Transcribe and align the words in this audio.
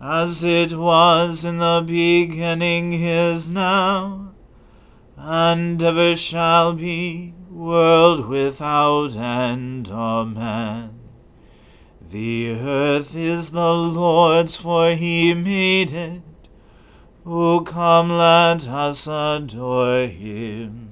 as 0.00 0.42
it 0.42 0.72
was 0.72 1.44
in 1.44 1.58
the 1.58 1.84
beginning 1.86 2.94
is 2.94 3.50
now, 3.50 4.32
and 5.16 5.82
ever 5.82 6.16
shall 6.16 6.72
be, 6.72 7.34
world 7.50 8.26
without 8.26 9.14
end. 9.14 9.90
Amen. 9.90 10.98
The 12.10 12.50
earth 12.52 13.14
is 13.14 13.50
the 13.50 13.74
Lord's, 13.74 14.56
for 14.56 14.92
he 14.92 15.34
made 15.34 15.92
it. 15.92 16.22
O 17.26 17.60
come, 17.60 18.10
let 18.10 18.66
us 18.66 19.06
adore 19.06 20.06
him. 20.06 20.89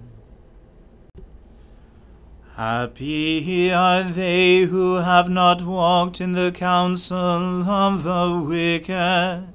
Happy 2.58 3.72
are 3.72 4.02
they 4.02 4.62
who 4.62 4.96
have 4.96 5.30
not 5.30 5.62
walked 5.62 6.20
in 6.20 6.32
the 6.32 6.50
counsel 6.50 7.62
of 7.70 8.02
the 8.02 8.44
wicked, 8.44 9.46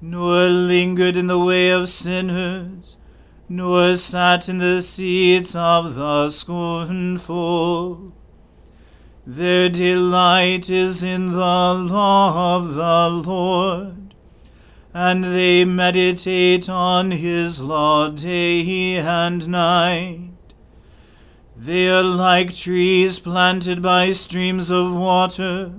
nor 0.00 0.48
lingered 0.48 1.14
in 1.14 1.26
the 1.26 1.38
way 1.38 1.68
of 1.68 1.90
sinners, 1.90 2.96
nor 3.50 3.96
sat 3.96 4.48
in 4.48 4.56
the 4.56 4.80
seats 4.80 5.54
of 5.54 5.94
the 5.94 6.30
scornful. 6.30 8.14
Their 9.26 9.68
delight 9.68 10.70
is 10.70 11.02
in 11.02 11.32
the 11.32 11.36
law 11.36 12.56
of 12.56 12.76
the 12.76 13.28
Lord, 13.28 14.14
and 14.94 15.22
they 15.22 15.66
meditate 15.66 16.66
on 16.70 17.10
his 17.10 17.60
law 17.60 18.08
day 18.08 18.96
and 18.96 19.46
night. 19.46 20.33
They 21.56 21.88
are 21.88 22.02
like 22.02 22.52
trees 22.52 23.20
planted 23.20 23.80
by 23.80 24.10
streams 24.10 24.72
of 24.72 24.92
water, 24.92 25.72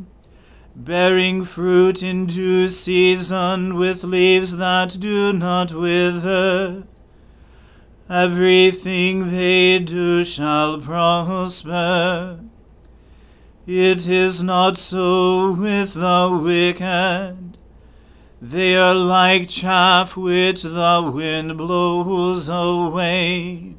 bearing 0.74 1.44
fruit 1.44 2.02
in 2.02 2.28
due 2.28 2.70
season 2.70 3.76
with 3.76 4.06
leaves 4.06 4.56
that 4.56 4.96
do 5.00 5.34
not 5.34 5.74
wither. 5.74 6.84
Everything 8.10 9.32
they 9.32 9.80
do 9.80 10.24
shall 10.24 10.80
prosper. 10.80 12.40
It 13.68 14.08
is 14.08 14.42
not 14.42 14.78
so 14.78 15.52
with 15.52 15.96
the 15.96 16.40
wicked. 16.42 17.58
They 18.42 18.78
are 18.78 18.96
like 18.96 19.50
chaff 19.50 20.16
which 20.16 20.64
the 20.64 21.12
wind 21.14 21.58
blows 21.58 22.48
away. 22.48 23.76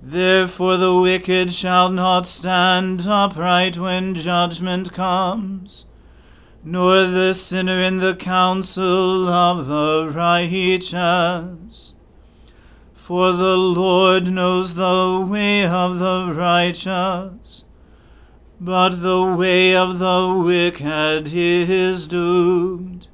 Therefore 0.00 0.76
the 0.76 0.94
wicked 0.94 1.52
shall 1.52 1.90
not 1.90 2.24
stand 2.26 3.04
upright 3.06 3.78
when 3.78 4.14
judgment 4.14 4.92
comes, 4.92 5.86
nor 6.62 7.02
the 7.02 7.34
sinner 7.34 7.80
in 7.80 7.96
the 7.96 8.14
counsel 8.14 9.26
of 9.28 9.66
the 9.66 10.12
righteous. 10.14 11.94
For 12.94 13.32
the 13.32 13.56
Lord 13.56 14.30
knows 14.30 14.74
the 14.74 15.26
way 15.28 15.66
of 15.66 15.98
the 15.98 16.32
righteous, 16.32 17.64
but 18.60 19.02
the 19.02 19.24
way 19.24 19.74
of 19.74 19.98
the 19.98 20.42
wicked 20.44 21.32
is 21.32 22.06
doomed. 22.06 23.08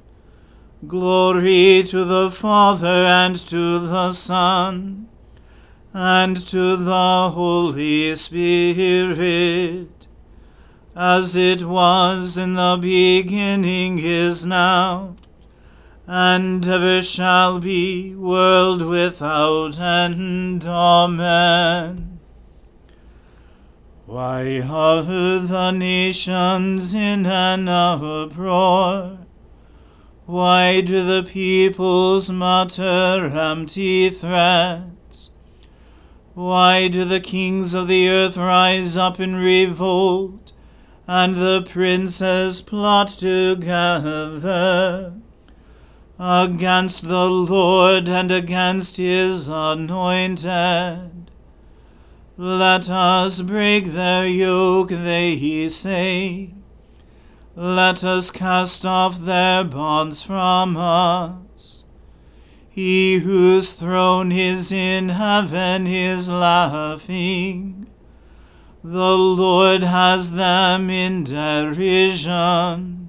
Glory 0.87 1.81
to 1.87 2.05
the 2.05 2.29
Father 2.29 3.05
and 3.05 3.35
to 3.35 3.79
the 3.79 4.11
Son 4.11 5.07
and 5.97 6.35
to 6.35 6.75
the 6.75 7.29
Holy 7.33 8.13
Spirit, 8.15 10.07
as 10.93 11.37
it 11.37 11.63
was 11.63 12.37
in 12.37 12.55
the 12.55 12.77
beginning 12.81 13.97
is 13.99 14.45
now, 14.45 15.15
and 16.05 16.67
ever 16.67 17.01
shall 17.01 17.61
be, 17.61 18.13
world 18.13 18.81
without 18.81 19.79
end. 19.79 20.65
Amen. 20.67 22.19
Why 24.05 24.61
are 24.69 25.01
the 25.01 25.71
nations 25.71 26.93
in 26.93 27.25
an 27.25 27.69
uproar? 27.69 29.19
Why 30.25 30.81
do 30.81 31.05
the 31.05 31.23
peoples 31.23 32.29
mutter 32.29 33.31
empty 33.33 34.09
threats? 34.09 34.94
Why 36.35 36.87
do 36.87 37.03
the 37.03 37.19
kings 37.19 37.73
of 37.73 37.87
the 37.87 38.07
earth 38.07 38.37
rise 38.37 38.95
up 38.95 39.19
in 39.19 39.35
revolt, 39.35 40.51
and 41.07 41.33
the 41.33 41.67
princes 41.67 42.61
plot 42.61 43.07
together? 43.07 45.13
against 46.19 47.07
the 47.07 47.29
Lord 47.29 48.07
and 48.07 48.31
against 48.31 48.97
his 48.97 49.49
anointed. 49.49 51.11
Let 52.37 52.89
us 52.89 53.41
break 53.41 53.87
their 53.87 54.25
yoke, 54.25 54.89
they 54.89 55.67
say. 55.67 56.53
Let 57.55 58.03
us 58.03 58.31
cast 58.31 58.85
off 58.85 59.19
their 59.19 59.63
bonds 59.63 60.23
from 60.23 60.77
us. 60.77 61.44
He 62.75 63.19
whose 63.19 63.71
throne 63.71 64.33
is 64.33 64.69
in 64.69 65.07
heaven 65.07 65.87
is 65.87 66.29
laughing. 66.29 67.87
The 68.83 69.17
Lord 69.17 69.81
has 69.83 70.33
them 70.33 70.89
in 70.89 71.23
derision. 71.23 73.07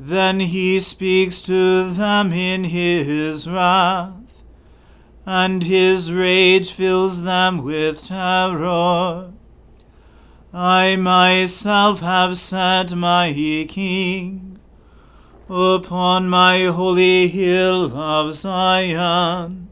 Then 0.00 0.40
he 0.40 0.80
speaks 0.80 1.42
to 1.42 1.90
them 1.90 2.32
in 2.32 2.64
his 2.64 3.46
wrath, 3.46 4.42
and 5.26 5.62
his 5.62 6.10
rage 6.10 6.72
fills 6.72 7.24
them 7.24 7.62
with 7.62 8.06
terror. 8.06 9.32
I 10.54 10.96
myself 10.96 12.00
have 12.00 12.38
set 12.38 12.94
my 12.94 13.34
king 13.68 14.45
upon 15.48 16.28
my 16.28 16.64
holy 16.64 17.28
hill 17.28 17.96
of 17.96 18.32
Zion. 18.34 19.68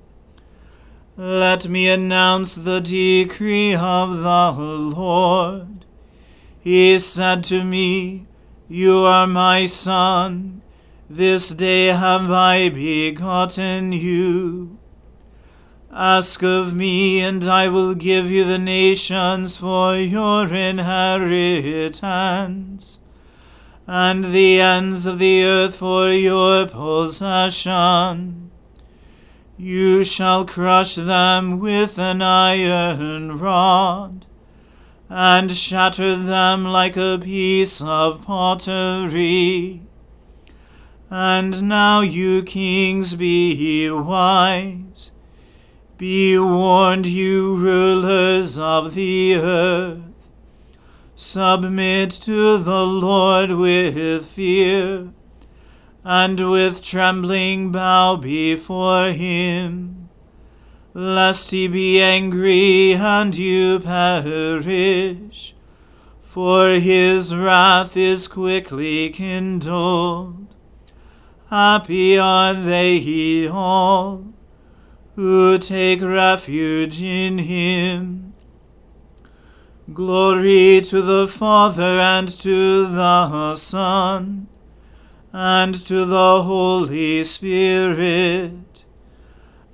Let 1.16 1.68
me 1.68 1.88
announce 1.88 2.54
the 2.54 2.80
decree 2.80 3.74
of 3.74 4.18
the 4.18 4.52
Lord. 4.52 5.84
He 6.60 6.98
said 6.98 7.44
to 7.44 7.62
me, 7.62 8.26
You 8.68 9.04
are 9.04 9.26
my 9.26 9.66
son. 9.66 10.62
This 11.10 11.50
day 11.50 11.88
have 11.88 12.30
I 12.30 12.68
begotten 12.70 13.92
you. 13.92 14.78
Ask 15.92 16.42
of 16.42 16.74
me, 16.74 17.20
and 17.20 17.44
I 17.44 17.68
will 17.68 17.94
give 17.94 18.28
you 18.28 18.42
the 18.44 18.58
nations 18.58 19.56
for 19.56 19.94
your 19.96 20.52
inheritance, 20.52 21.68
and 23.86 24.26
the 24.26 24.60
ends 24.60 25.06
of 25.06 25.18
the 25.18 25.44
earth 25.44 25.76
for 25.76 26.10
your 26.10 26.66
possession. 26.66 28.50
You 29.56 30.02
shall 30.04 30.44
crush 30.46 30.94
them 30.94 31.58
with 31.60 31.98
an 31.98 32.22
iron 32.22 33.38
rod, 33.38 34.26
and 35.08 35.52
shatter 35.52 36.16
them 36.16 36.64
like 36.64 36.96
a 36.96 37.20
piece 37.22 37.80
of 37.82 38.22
pottery. 38.22 39.82
And 41.10 41.68
now, 41.68 42.00
you 42.00 42.42
kings, 42.42 43.14
be 43.14 43.90
wise. 43.90 45.12
Be 45.96 46.36
warned, 46.38 47.06
you 47.06 47.54
rulers 47.54 48.58
of 48.58 48.94
the 48.94 49.36
earth. 49.36 50.03
Submit 51.16 52.10
to 52.10 52.58
the 52.58 52.84
Lord 52.84 53.52
with 53.52 54.26
fear 54.26 55.12
and 56.02 56.50
with 56.50 56.82
trembling 56.82 57.70
bow 57.70 58.16
before 58.16 59.12
him, 59.12 60.08
lest 60.92 61.52
he 61.52 61.68
be 61.68 62.02
angry 62.02 62.94
and 62.94 63.36
you 63.36 63.78
perish. 63.78 65.54
For 66.20 66.70
his 66.70 67.32
wrath 67.32 67.96
is 67.96 68.26
quickly 68.26 69.10
kindled. 69.10 70.56
Happy 71.48 72.18
are 72.18 72.54
they 72.54 72.98
he 72.98 73.46
all 73.46 74.34
who 75.14 75.58
take 75.58 76.02
refuge 76.02 77.00
in 77.00 77.38
him. 77.38 78.33
Glory 79.92 80.80
to 80.80 81.02
the 81.02 81.28
Father 81.28 82.00
and 82.00 82.26
to 82.26 82.86
the 82.86 83.54
Son 83.54 84.48
and 85.30 85.74
to 85.74 86.06
the 86.06 86.42
Holy 86.42 87.22
Spirit, 87.22 88.84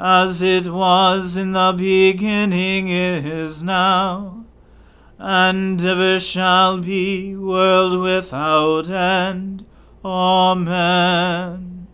as 0.01 0.43
it 0.43 0.67
was 0.67 1.37
in 1.37 1.53
the 1.53 1.73
beginning, 1.77 2.89
is 2.89 3.63
now, 3.63 4.47
and 5.17 5.81
ever 5.81 6.19
shall 6.19 6.79
be, 6.79 7.37
world 7.37 8.01
without 8.01 8.91
end. 8.91 9.65
Amen. 10.05 11.87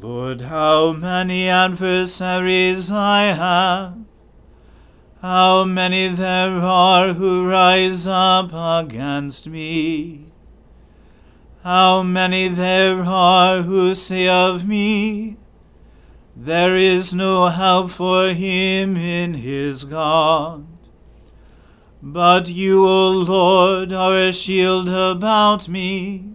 Lord, 0.00 0.42
how 0.42 0.92
many 0.92 1.48
adversaries 1.48 2.92
I 2.92 3.22
have, 3.32 3.99
how 5.20 5.64
many 5.64 6.08
there 6.08 6.52
are 6.52 7.12
who 7.12 7.46
rise 7.46 8.06
up 8.06 8.52
against 8.54 9.46
me. 9.46 10.24
How 11.62 12.02
many 12.02 12.48
there 12.48 13.02
are 13.02 13.60
who 13.60 13.94
say 13.94 14.28
of 14.28 14.66
me, 14.66 15.36
There 16.34 16.74
is 16.74 17.12
no 17.12 17.48
help 17.48 17.90
for 17.90 18.30
him 18.30 18.96
in 18.96 19.34
his 19.34 19.84
God. 19.84 20.66
But 22.02 22.48
you, 22.48 22.86
O 22.86 23.10
Lord, 23.10 23.92
are 23.92 24.16
a 24.16 24.32
shield 24.32 24.88
about 24.88 25.68
me. 25.68 26.32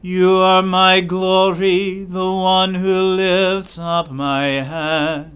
You 0.00 0.36
are 0.36 0.62
my 0.62 1.02
glory, 1.02 2.04
the 2.04 2.32
one 2.32 2.76
who 2.76 2.98
lifts 3.16 3.78
up 3.78 4.10
my 4.10 4.46
head. 4.46 5.32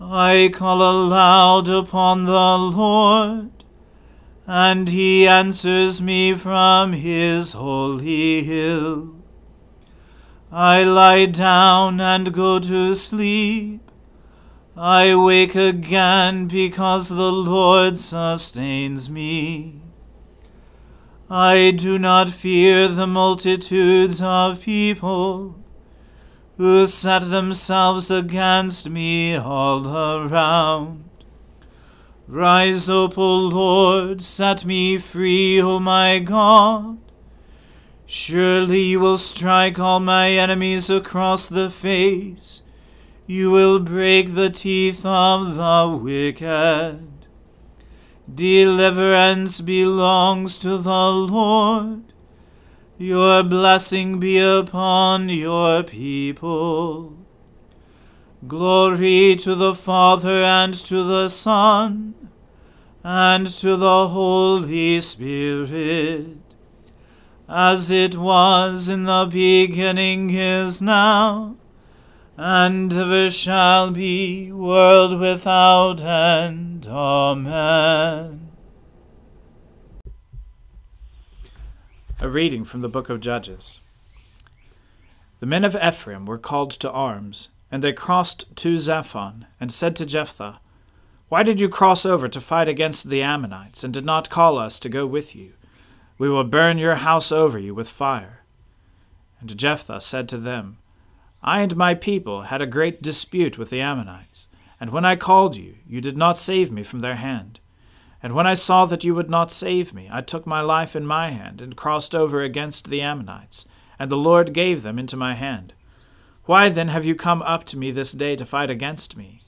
I 0.00 0.50
call 0.52 0.80
aloud 0.80 1.68
upon 1.68 2.22
the 2.24 2.56
Lord 2.56 3.50
and 4.46 4.88
he 4.88 5.28
answers 5.28 6.00
me 6.00 6.32
from 6.32 6.94
his 6.94 7.52
holy 7.52 8.42
hill. 8.44 9.16
I 10.50 10.84
lie 10.84 11.26
down 11.26 12.00
and 12.00 12.32
go 12.32 12.58
to 12.60 12.94
sleep. 12.94 13.80
I 14.74 15.14
wake 15.16 15.54
again 15.54 16.46
because 16.46 17.08
the 17.08 17.32
Lord 17.32 17.98
sustains 17.98 19.10
me. 19.10 19.82
I 21.28 21.72
do 21.72 21.98
not 21.98 22.30
fear 22.30 22.88
the 22.88 23.06
multitudes 23.06 24.22
of 24.22 24.62
people 24.62 25.56
who 26.58 26.84
set 26.86 27.30
themselves 27.30 28.10
against 28.10 28.90
me 28.90 29.36
all 29.36 29.86
around. 29.86 31.08
Rise 32.26 32.90
up, 32.90 33.16
O 33.16 33.36
Lord, 33.36 34.20
set 34.20 34.64
me 34.64 34.98
free, 34.98 35.62
O 35.62 35.78
my 35.78 36.18
God. 36.18 36.98
Surely 38.06 38.82
you 38.82 39.00
will 39.00 39.16
strike 39.16 39.78
all 39.78 40.00
my 40.00 40.32
enemies 40.32 40.90
across 40.90 41.48
the 41.48 41.70
face. 41.70 42.62
You 43.26 43.52
will 43.52 43.78
break 43.78 44.34
the 44.34 44.50
teeth 44.50 45.06
of 45.06 45.54
the 45.54 45.96
wicked. 45.96 47.08
Deliverance 48.34 49.60
belongs 49.60 50.58
to 50.58 50.76
the 50.76 51.10
Lord. 51.12 52.02
Your 53.00 53.44
blessing 53.44 54.18
be 54.18 54.38
upon 54.38 55.28
your 55.28 55.84
people. 55.84 57.16
Glory 58.44 59.36
to 59.36 59.54
the 59.54 59.72
Father 59.72 60.42
and 60.42 60.74
to 60.74 61.04
the 61.04 61.28
Son 61.28 62.14
and 63.04 63.46
to 63.46 63.76
the 63.76 64.08
Holy 64.08 65.00
Spirit, 65.00 66.38
as 67.48 67.88
it 67.88 68.16
was 68.16 68.88
in 68.88 69.04
the 69.04 69.28
beginning 69.30 70.30
is 70.30 70.82
now, 70.82 71.54
and 72.36 72.92
ever 72.92 73.30
shall 73.30 73.92
be, 73.92 74.50
world 74.50 75.20
without 75.20 76.02
end. 76.02 76.88
Amen. 76.88 78.47
A 82.20 82.28
reading 82.28 82.64
from 82.64 82.80
the 82.80 82.88
book 82.88 83.08
of 83.10 83.20
Judges. 83.20 83.80
The 85.40 85.46
men 85.46 85.64
of 85.64 85.76
Ephraim 85.76 86.26
were 86.26 86.38
called 86.38 86.72
to 86.72 86.90
arms 86.90 87.48
and 87.70 87.82
they 87.82 87.92
crossed 87.92 88.56
to 88.56 88.74
Zaphon, 88.74 89.46
and 89.60 89.72
said 89.72 89.94
to 89.96 90.06
Jephthah, 90.06 90.60
Why 91.28 91.42
did 91.42 91.60
you 91.60 91.68
cross 91.68 92.06
over 92.06 92.28
to 92.28 92.40
fight 92.40 92.68
against 92.68 93.08
the 93.08 93.22
Ammonites, 93.22 93.84
and 93.84 93.92
did 93.92 94.04
not 94.04 94.30
call 94.30 94.58
us 94.58 94.80
to 94.80 94.88
go 94.88 95.06
with 95.06 95.36
you? 95.36 95.52
We 96.16 96.28
will 96.28 96.44
burn 96.44 96.78
your 96.78 96.96
house 96.96 97.30
over 97.30 97.58
you 97.58 97.74
with 97.74 97.88
fire. 97.88 98.42
And 99.40 99.56
Jephthah 99.56 100.00
said 100.00 100.28
to 100.30 100.38
them, 100.38 100.78
I 101.42 101.60
and 101.60 101.76
my 101.76 101.94
people 101.94 102.42
had 102.42 102.60
a 102.60 102.66
great 102.66 103.02
dispute 103.02 103.58
with 103.58 103.70
the 103.70 103.80
Ammonites, 103.80 104.48
and 104.80 104.90
when 104.90 105.04
I 105.04 105.14
called 105.16 105.56
you, 105.56 105.76
you 105.86 106.00
did 106.00 106.16
not 106.16 106.38
save 106.38 106.72
me 106.72 106.82
from 106.82 107.00
their 107.00 107.16
hand. 107.16 107.60
And 108.22 108.34
when 108.34 108.46
I 108.46 108.54
saw 108.54 108.84
that 108.86 109.04
you 109.04 109.14
would 109.14 109.30
not 109.30 109.52
save 109.52 109.94
me, 109.94 110.08
I 110.10 110.22
took 110.22 110.46
my 110.46 110.60
life 110.60 110.96
in 110.96 111.06
my 111.06 111.30
hand, 111.30 111.60
and 111.60 111.76
crossed 111.76 112.14
over 112.14 112.42
against 112.42 112.90
the 112.90 113.00
Ammonites, 113.00 113.64
and 113.98 114.10
the 114.10 114.16
Lord 114.16 114.52
gave 114.52 114.82
them 114.82 114.98
into 114.98 115.16
my 115.16 115.34
hand. 115.34 115.72
Why 116.44 116.68
then 116.68 116.88
have 116.88 117.04
you 117.04 117.14
come 117.14 117.42
up 117.42 117.64
to 117.64 117.76
me 117.76 117.90
this 117.90 118.12
day 118.12 118.34
to 118.34 118.46
fight 118.46 118.70
against 118.70 119.16
me? 119.16 119.42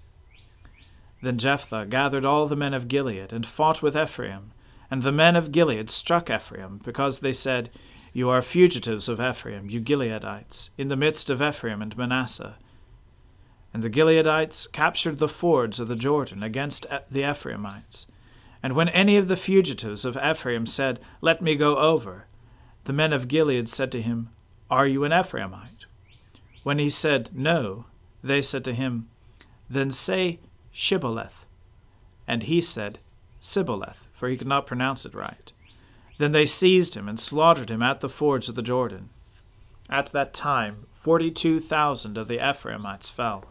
Then 1.22 1.38
Jephthah 1.38 1.86
gathered 1.86 2.24
all 2.24 2.46
the 2.46 2.56
men 2.56 2.74
of 2.74 2.88
Gilead, 2.88 3.32
and 3.32 3.46
fought 3.46 3.82
with 3.82 3.96
Ephraim. 3.96 4.52
And 4.90 5.02
the 5.02 5.12
men 5.12 5.36
of 5.36 5.52
Gilead 5.52 5.90
struck 5.90 6.30
Ephraim, 6.30 6.80
because 6.84 7.18
they 7.18 7.32
said, 7.32 7.70
You 8.12 8.30
are 8.30 8.42
fugitives 8.42 9.08
of 9.08 9.20
Ephraim, 9.20 9.68
you 9.68 9.80
Gileadites, 9.80 10.70
in 10.78 10.88
the 10.88 10.96
midst 10.96 11.28
of 11.28 11.42
Ephraim 11.42 11.82
and 11.82 11.96
Manasseh. 11.96 12.56
And 13.74 13.82
the 13.82 13.90
Gileadites 13.90 14.70
captured 14.70 15.18
the 15.18 15.28
fords 15.28 15.80
of 15.80 15.88
the 15.88 15.96
Jordan 15.96 16.42
against 16.42 16.86
the 17.10 17.28
Ephraimites. 17.28 18.06
And 18.62 18.74
when 18.74 18.88
any 18.90 19.16
of 19.16 19.28
the 19.28 19.36
fugitives 19.36 20.04
of 20.04 20.16
Ephraim 20.16 20.66
said, 20.66 21.00
Let 21.20 21.40
me 21.40 21.56
go 21.56 21.78
over, 21.78 22.26
the 22.84 22.92
men 22.92 23.12
of 23.12 23.28
Gilead 23.28 23.68
said 23.68 23.90
to 23.92 24.02
him, 24.02 24.30
Are 24.70 24.86
you 24.86 25.04
an 25.04 25.12
Ephraimite? 25.12 25.86
When 26.62 26.78
he 26.78 26.90
said, 26.90 27.30
No, 27.32 27.86
they 28.22 28.42
said 28.42 28.64
to 28.66 28.74
him, 28.74 29.08
Then 29.68 29.90
say 29.90 30.40
Shibboleth. 30.72 31.46
And 32.26 32.44
he 32.44 32.60
said, 32.60 32.98
Sibboleth, 33.40 34.08
for 34.12 34.28
he 34.28 34.36
could 34.36 34.46
not 34.46 34.66
pronounce 34.66 35.06
it 35.06 35.14
right. 35.14 35.52
Then 36.18 36.32
they 36.32 36.44
seized 36.44 36.94
him 36.94 37.08
and 37.08 37.18
slaughtered 37.18 37.70
him 37.70 37.82
at 37.82 38.00
the 38.00 38.08
fords 38.10 38.48
of 38.50 38.54
the 38.54 38.62
Jordan. 38.62 39.08
At 39.88 40.12
that 40.12 40.34
time, 40.34 40.86
forty 40.92 41.30
two 41.30 41.58
thousand 41.60 42.18
of 42.18 42.28
the 42.28 42.46
Ephraimites 42.46 43.08
fell. 43.08 43.44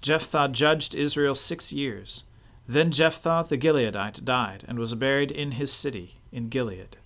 Jephthah 0.00 0.48
judged 0.48 0.94
Israel 0.94 1.34
six 1.34 1.72
years. 1.72 2.22
Then 2.66 2.90
Jephthah 2.90 3.46
the 3.48 3.58
Gileadite 3.58 4.24
died 4.24 4.64
and 4.68 4.78
was 4.78 4.94
buried 4.94 5.30
in 5.30 5.52
his 5.52 5.72
city 5.72 6.16
in 6.30 6.48
Gilead. 6.48 6.96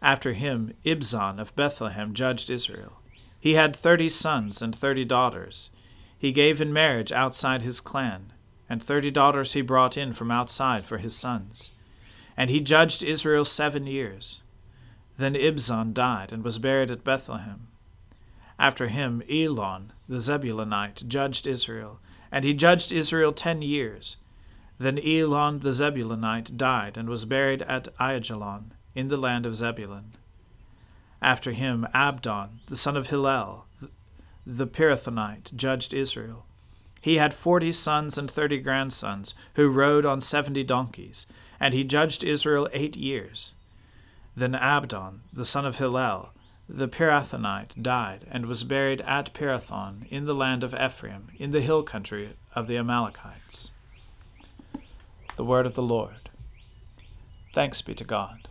After 0.00 0.32
him, 0.32 0.74
Ibzan 0.84 1.40
of 1.40 1.54
Bethlehem 1.56 2.12
judged 2.12 2.50
Israel. 2.50 3.00
He 3.38 3.54
had 3.54 3.74
thirty 3.74 4.08
sons 4.08 4.60
and 4.60 4.76
thirty 4.76 5.04
daughters. 5.04 5.70
He 6.18 6.32
gave 6.32 6.60
in 6.60 6.72
marriage 6.72 7.10
outside 7.10 7.62
his 7.62 7.80
clan 7.80 8.32
and 8.68 8.82
thirty 8.82 9.10
daughters 9.10 9.52
he 9.52 9.60
brought 9.60 9.96
in 9.96 10.12
from 10.12 10.30
outside 10.30 10.86
for 10.86 10.98
his 10.98 11.14
sons. 11.14 11.70
And 12.36 12.48
he 12.48 12.60
judged 12.60 13.02
Israel 13.02 13.44
seven 13.44 13.86
years. 13.86 14.40
Then 15.18 15.34
Ibzan 15.34 15.92
died 15.92 16.32
and 16.32 16.42
was 16.42 16.58
buried 16.58 16.90
at 16.90 17.04
Bethlehem. 17.04 17.68
After 18.58 18.88
him, 18.88 19.22
Elon 19.30 19.92
the 20.08 20.20
Zebulunite 20.20 21.06
judged 21.06 21.46
Israel, 21.46 22.00
and 22.32 22.44
he 22.44 22.54
judged 22.54 22.90
Israel 22.90 23.32
ten 23.32 23.62
years. 23.62 24.16
Then 24.78 24.98
Elon 24.98 25.60
the 25.60 25.70
Zebulunite 25.70 26.56
died 26.56 26.96
and 26.96 27.08
was 27.08 27.24
buried 27.24 27.62
at 27.62 27.94
Aijalon 27.98 28.72
in 28.94 29.06
the 29.08 29.16
land 29.16 29.46
of 29.46 29.54
Zebulun. 29.54 30.14
After 31.20 31.52
him, 31.52 31.86
Abdon 31.94 32.60
the 32.66 32.74
son 32.74 32.96
of 32.96 33.08
Hillel 33.08 33.66
the 34.44 34.66
Pirathonite 34.66 35.54
judged 35.54 35.94
Israel. 35.94 36.46
He 37.00 37.16
had 37.16 37.34
forty 37.34 37.70
sons 37.70 38.16
and 38.18 38.30
thirty 38.30 38.58
grandsons, 38.58 39.34
who 39.54 39.68
rode 39.68 40.04
on 40.04 40.20
seventy 40.20 40.64
donkeys, 40.64 41.26
and 41.60 41.74
he 41.74 41.84
judged 41.84 42.24
Israel 42.24 42.68
eight 42.72 42.96
years. 42.96 43.54
Then 44.36 44.54
Abdon, 44.54 45.22
the 45.32 45.44
son 45.44 45.66
of 45.66 45.76
Hillel, 45.76 46.30
the 46.74 46.88
Pirathonite, 46.88 47.82
died, 47.82 48.26
and 48.30 48.46
was 48.46 48.64
buried 48.64 49.02
at 49.02 49.34
Pirathon, 49.34 50.06
in 50.08 50.24
the 50.24 50.34
land 50.34 50.64
of 50.64 50.74
Ephraim, 50.74 51.28
in 51.38 51.50
the 51.50 51.60
hill 51.60 51.82
country 51.82 52.30
of 52.54 52.66
the 52.66 52.78
Amalekites. 52.78 53.72
The 55.36 55.44
word 55.44 55.66
of 55.66 55.74
the 55.74 55.82
Lord. 55.82 56.30
Thanks 57.52 57.82
be 57.82 57.94
to 57.94 58.04
God. 58.04 58.48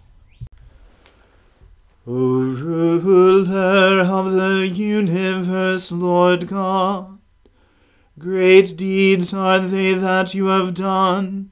O 2.05 2.13
ruler 2.13 4.01
of 4.01 4.31
the 4.31 4.67
universe, 4.67 5.91
Lord 5.91 6.47
God, 6.47 7.17
Great 8.19 8.77
deeds 8.77 9.33
are 9.33 9.59
they 9.59 9.95
that 9.95 10.35
you 10.35 10.45
have 10.45 10.75
done, 10.75 11.49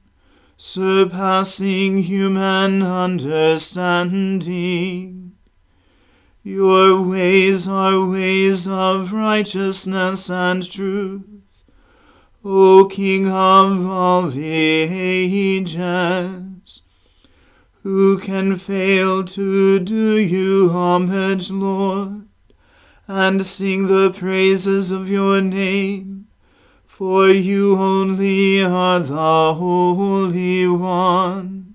surpassing 0.56 1.98
human 1.98 2.82
understanding. 2.82 5.29
Your 6.42 7.02
ways 7.02 7.68
are 7.68 8.06
ways 8.06 8.66
of 8.66 9.12
righteousness 9.12 10.30
and 10.30 10.70
truth, 10.70 11.24
O 12.44 12.86
King 12.86 13.28
of 13.28 13.86
all 13.86 14.28
the 14.28 14.46
ages. 14.46 16.82
Who 17.82 18.18
can 18.18 18.56
fail 18.56 19.24
to 19.24 19.78
do 19.80 20.18
you 20.18 20.70
homage, 20.70 21.50
Lord, 21.50 22.26
and 23.06 23.44
sing 23.44 23.86
the 23.86 24.10
praises 24.10 24.92
of 24.92 25.08
your 25.08 25.40
name? 25.40 26.20
for 27.00 27.30
you 27.30 27.78
only 27.78 28.62
are 28.62 29.00
the 29.00 29.54
Holy 29.54 30.68
One. 30.68 31.69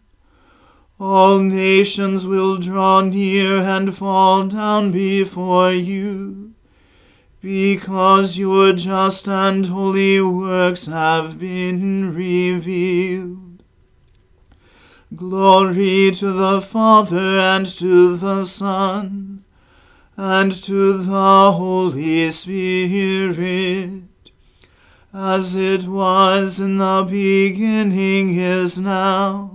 All 0.99 1.39
nations 1.39 2.25
will 2.25 2.57
draw 2.57 3.01
near 3.01 3.59
and 3.59 3.93
fall 3.93 4.47
down 4.47 4.91
before 4.91 5.71
you, 5.71 6.53
because 7.41 8.37
your 8.37 8.73
just 8.73 9.27
and 9.27 9.65
holy 9.65 10.21
works 10.21 10.85
have 10.85 11.37
been 11.37 12.13
revealed. 12.13 13.63
Glory 15.13 16.11
to 16.11 16.31
the 16.31 16.61
Father 16.61 17.39
and 17.39 17.65
to 17.65 18.15
the 18.15 18.45
Son 18.45 19.43
and 20.17 20.51
to 20.51 20.97
the 20.97 21.51
Holy 21.51 22.31
Spirit 22.31 24.03
as 25.13 25.55
it 25.55 25.87
was 25.87 26.59
in 26.59 26.75
the 26.77 27.07
beginning 27.09 28.35
is 28.35 28.77
now, 28.79 29.54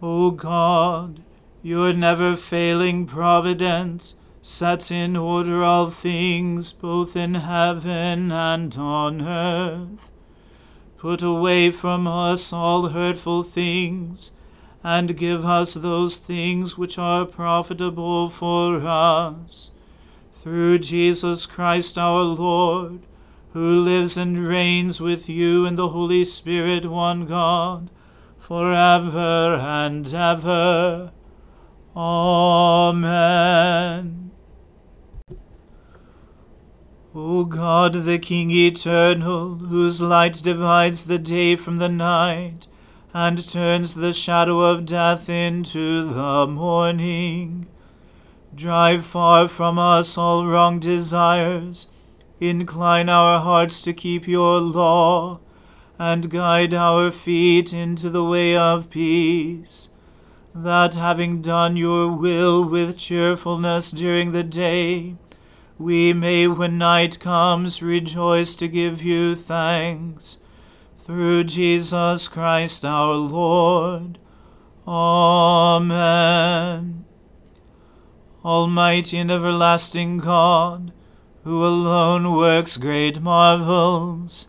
O 0.00 0.30
God, 0.30 1.24
your 1.60 1.92
never 1.92 2.36
failing 2.36 3.04
providence 3.04 4.14
sets 4.40 4.92
in 4.92 5.16
order 5.16 5.64
all 5.64 5.90
things, 5.90 6.72
both 6.72 7.16
in 7.16 7.34
heaven 7.34 8.30
and 8.30 8.76
on 8.76 9.20
earth. 9.20 10.12
Put 10.98 11.20
away 11.20 11.72
from 11.72 12.06
us 12.06 12.52
all 12.52 12.90
hurtful 12.90 13.42
things, 13.42 14.30
and 14.84 15.16
give 15.16 15.44
us 15.44 15.74
those 15.74 16.16
things 16.16 16.78
which 16.78 16.96
are 16.96 17.24
profitable 17.24 18.28
for 18.28 18.76
us. 18.76 19.72
Through 20.32 20.78
Jesus 20.78 21.44
Christ 21.44 21.98
our 21.98 22.22
Lord, 22.22 23.00
who 23.52 23.80
lives 23.80 24.16
and 24.16 24.38
reigns 24.38 25.00
with 25.00 25.28
you 25.28 25.66
in 25.66 25.74
the 25.74 25.88
Holy 25.88 26.22
Spirit, 26.22 26.86
one 26.86 27.26
God 27.26 27.90
forever 28.48 29.60
and 29.60 30.14
ever. 30.14 31.12
Amen. 31.94 33.00
O 37.14 37.44
God, 37.44 37.92
the 37.92 38.18
King 38.18 38.50
eternal, 38.50 39.56
whose 39.56 40.00
light 40.00 40.40
divides 40.42 41.04
the 41.04 41.18
day 41.18 41.56
from 41.56 41.76
the 41.76 41.90
night, 41.90 42.66
and 43.12 43.46
turns 43.46 43.96
the 43.96 44.14
shadow 44.14 44.60
of 44.62 44.86
death 44.86 45.28
into 45.28 46.08
the 46.08 46.46
morning, 46.46 47.66
drive 48.54 49.04
far 49.04 49.46
from 49.46 49.78
us 49.78 50.16
all 50.16 50.46
wrong 50.46 50.78
desires, 50.78 51.88
incline 52.40 53.10
our 53.10 53.40
hearts 53.40 53.82
to 53.82 53.92
keep 53.92 54.26
your 54.26 54.58
law, 54.58 55.38
and 55.98 56.30
guide 56.30 56.72
our 56.72 57.10
feet 57.10 57.72
into 57.72 58.08
the 58.08 58.24
way 58.24 58.56
of 58.56 58.88
peace, 58.88 59.90
that 60.54 60.94
having 60.94 61.42
done 61.42 61.76
your 61.76 62.12
will 62.12 62.64
with 62.64 62.96
cheerfulness 62.96 63.90
during 63.90 64.32
the 64.32 64.44
day, 64.44 65.16
we 65.78 66.12
may, 66.12 66.46
when 66.48 66.78
night 66.78 67.20
comes, 67.20 67.82
rejoice 67.82 68.54
to 68.56 68.68
give 68.68 69.02
you 69.02 69.34
thanks. 69.34 70.38
Through 70.96 71.44
Jesus 71.44 72.28
Christ 72.28 72.84
our 72.84 73.14
Lord. 73.14 74.18
Amen. 74.86 76.24
Almighty 78.44 79.18
and 79.18 79.30
everlasting 79.30 80.18
God, 80.18 80.92
who 81.44 81.64
alone 81.64 82.32
works 82.32 82.76
great 82.76 83.20
marvels, 83.20 84.48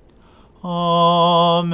Amen. 0.63 1.71